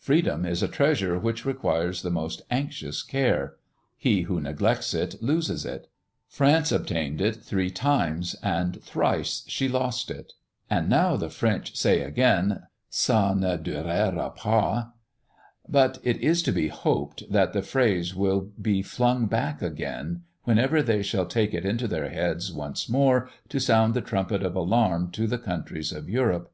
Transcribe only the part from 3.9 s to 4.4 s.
he who